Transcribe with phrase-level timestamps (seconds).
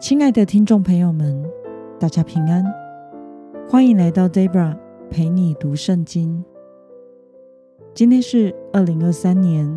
[0.00, 1.42] 亲爱的听众朋友们，
[1.98, 2.64] 大家平安，
[3.68, 4.76] 欢迎来到 Debra
[5.10, 6.44] 陪你读圣经。
[7.94, 9.68] 今天是二零二三年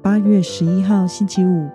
[0.00, 1.68] 八月十一号，星期五。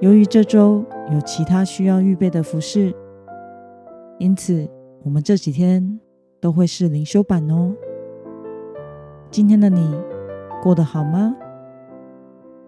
[0.00, 2.92] 由于这周有其他需要预备的服事，
[4.18, 4.68] 因此
[5.04, 6.00] 我们这几天
[6.40, 7.72] 都会是灵修版哦。
[9.30, 9.94] 今天的你
[10.60, 11.36] 过得好吗？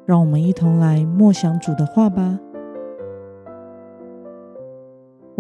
[0.07, 2.39] 让我们一同来默想主的话吧。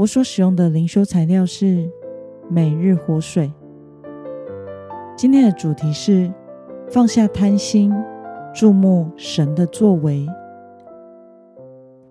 [0.00, 1.86] 我所使用的灵修材料是
[2.48, 3.52] 每日活水。
[5.14, 6.32] 今天的主题是
[6.88, 7.92] 放下贪心，
[8.54, 10.26] 注目神的作为。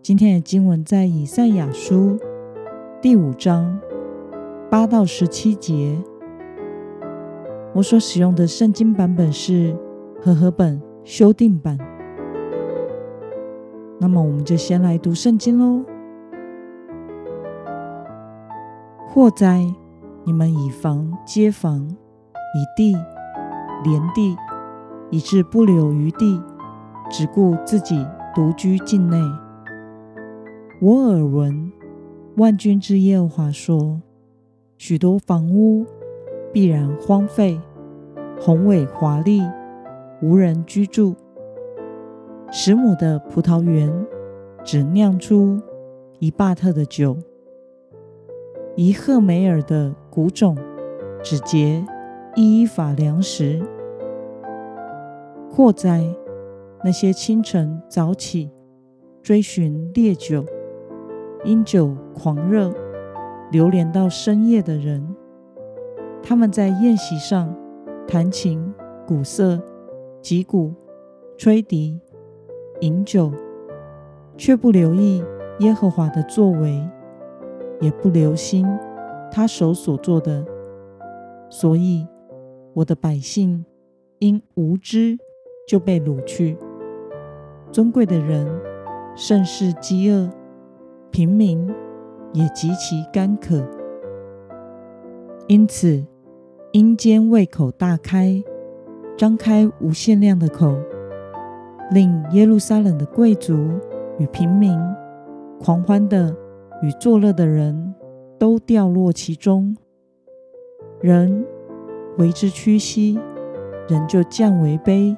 [0.03, 2.15] 今天的经文在以赛亚书
[3.02, 3.79] 第五章
[4.70, 5.98] 八到十七节。
[7.73, 9.76] 我所使用的圣经版本是
[10.21, 11.76] 和合本修订版。
[13.98, 15.84] 那么，我们就先来读圣经喽。
[19.12, 19.65] 祸哉，
[20.24, 21.88] 你们以房接房，
[22.54, 22.96] 以地
[23.84, 24.38] 连地，
[25.10, 26.40] 以致不留余地，
[27.10, 29.20] 只顾自己独居境内。
[30.79, 31.71] 我耳闻
[32.38, 33.99] 万军之耶和华说：
[34.77, 35.88] 许多房屋
[36.54, 37.60] 必然荒废，
[38.40, 39.41] 宏伟华丽，
[40.21, 41.16] 无人居住。
[42.51, 43.91] 十亩的葡萄园
[44.63, 45.60] 只酿出
[46.20, 47.18] 一巴特的酒，
[48.82, 50.58] 一赫梅尔的谷种
[51.22, 51.85] 只结
[52.34, 53.62] 一伊法粮食。
[55.52, 56.02] 祸哉！
[56.82, 58.50] 那些清晨早起
[59.22, 60.46] 追寻烈酒，
[61.44, 62.74] 因酒狂热，
[63.52, 65.13] 流连到深夜的人，
[66.24, 67.53] 他们在宴席上
[68.07, 68.74] 弹琴、
[69.06, 69.62] 鼓瑟、
[70.22, 70.74] 击鼓、
[71.38, 72.00] 吹笛。
[72.80, 73.30] 饮酒，
[74.38, 75.22] 却不留意
[75.59, 76.81] 耶和华的作为，
[77.80, 78.66] 也不留心
[79.31, 80.45] 他手所做的，
[81.50, 82.06] 所以
[82.73, 83.66] 我的百姓
[84.19, 85.17] 因无知
[85.67, 86.57] 就被掳去。
[87.72, 88.47] 尊贵的人
[89.16, 90.29] 甚是饥饿，
[91.12, 91.68] 平民
[92.34, 93.63] 也极其干渴。
[95.47, 96.06] 因此，
[96.73, 98.44] 阴间胃口大开，
[99.18, 100.75] 张开无限量的口。
[101.91, 103.56] 令耶路撒冷的贵族
[104.19, 104.78] 与平民、
[105.59, 106.35] 狂欢的
[106.81, 107.94] 与作乐的人
[108.38, 109.75] 都掉落其中。
[111.01, 111.45] 人
[112.17, 113.19] 为之屈膝，
[113.88, 115.16] 人就降为卑；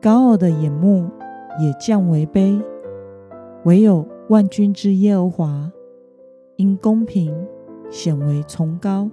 [0.00, 1.08] 高傲的眼目
[1.60, 2.62] 也降为卑。
[3.64, 5.70] 唯有万军之耶和华
[6.56, 7.34] 因公平
[7.90, 9.10] 显为崇高，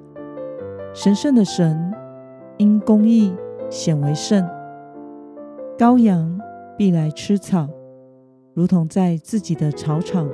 [0.93, 1.93] 神圣的神
[2.57, 3.33] 因公义
[3.69, 4.47] 显为圣。
[5.77, 6.39] 羔羊
[6.77, 7.67] 必来吃草，
[8.53, 10.29] 如同在自己的草场，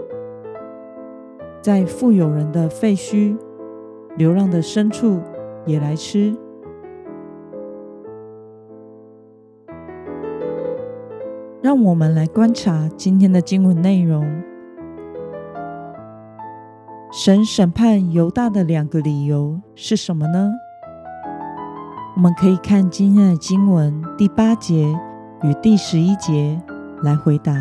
[1.65, 3.35] 在富有人的废墟，
[4.17, 5.19] 流浪的牲畜
[5.65, 6.37] 也来吃。
[11.63, 14.43] 让我们来观察今天的经文内容。
[17.11, 20.51] 神审判犹大的两个理由是什么呢？
[22.15, 24.95] 我们可以看今天的经文第八节。
[25.41, 26.61] 与第十一节
[27.01, 27.53] 来回答。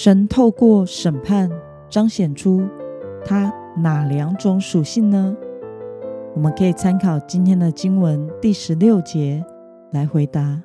[0.00, 1.50] 神透过审判
[1.90, 2.64] 彰显出
[3.24, 5.36] 他哪两种属性呢？
[6.36, 9.44] 我们可以参考今天的经文第十六节
[9.90, 10.62] 来回答。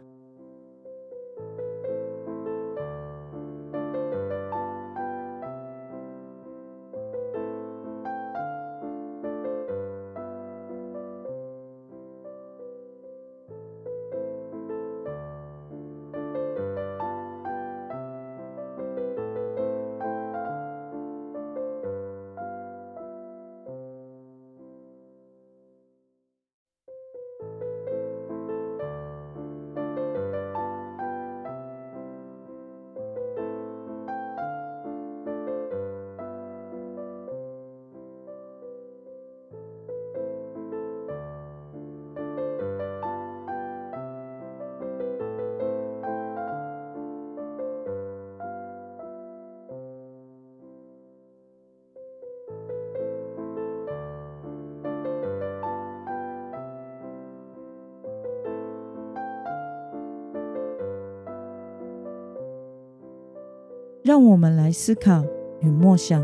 [64.03, 65.23] 让我们来思考
[65.61, 66.21] 与默想：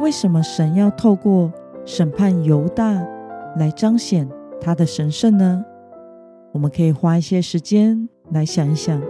[0.00, 1.50] 为什么神要透过
[1.86, 2.92] 审判犹大
[3.56, 4.28] 来彰显
[4.60, 5.64] 他的神圣呢？
[6.52, 9.00] 我们可以花一些时间来想一想。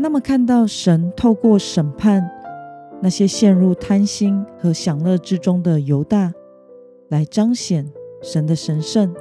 [0.00, 2.30] 那么，看到神透过审判
[3.00, 6.32] 那些陷入贪心和享乐之中的犹大，
[7.08, 7.90] 来彰显
[8.22, 9.12] 神的神圣，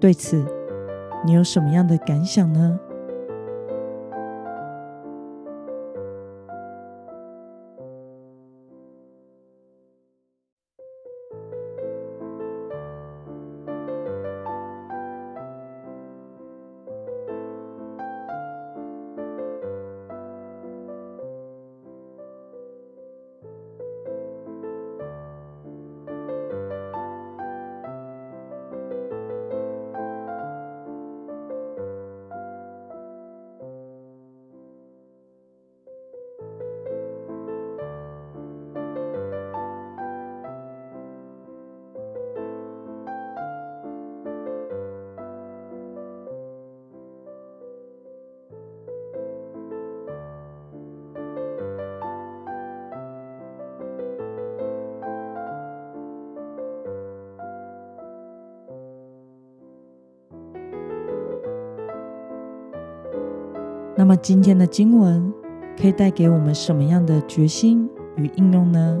[0.00, 0.42] 对此
[1.26, 2.80] 你有什么样的感想呢？
[64.00, 65.30] 那么今天的经文
[65.78, 67.86] 可以带给我们什么样的决心
[68.16, 68.98] 与应用呢？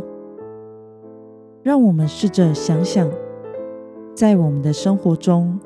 [1.62, 3.08] 让我们试着想想，
[4.14, 5.58] 在我们的生活中，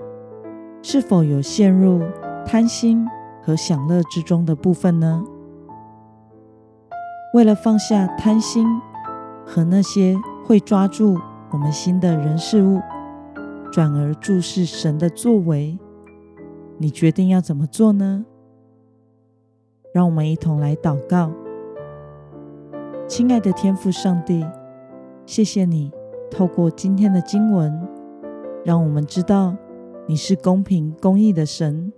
[0.83, 2.01] 是否有陷入
[2.47, 3.05] 贪心
[3.43, 5.25] 和享乐之中的部分呢？
[7.35, 8.65] 为了放下贪心
[9.45, 11.19] 和那些会抓住
[11.51, 12.81] 我们心的人事物，
[13.73, 15.77] 转而注视神的作为，
[16.79, 18.27] 你决定要怎么做呢？
[19.95, 21.31] 让我们一同来祷告，
[23.07, 24.45] 亲爱的天父上帝，
[25.25, 25.93] 谢谢你
[26.29, 27.81] 透过今天的经文，
[28.65, 29.55] 让我们知道
[30.09, 31.93] 你是公平公义的神。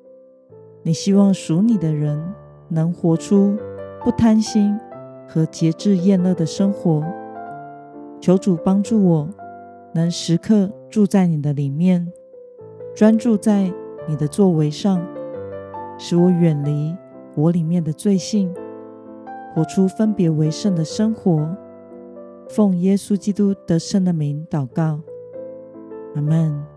[0.82, 2.22] 你希望属你的人
[2.68, 3.56] 能活出
[4.04, 4.78] 不贪心
[5.26, 7.02] 和节制宴乐的生活。
[8.20, 9.28] 求主帮助我，
[9.94, 12.12] 能时刻住在你的里面，
[12.94, 13.72] 专注在
[14.06, 15.02] 你的作为上，
[15.96, 16.94] 使我远离。
[17.36, 18.52] 我里面的罪性，
[19.54, 21.56] 活出分别为圣的生活。
[22.48, 25.00] 奉耶稣基督得胜的名祷告，
[26.14, 26.75] 阿门。